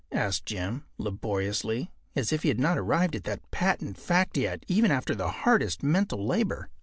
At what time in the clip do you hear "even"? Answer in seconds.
4.67-4.89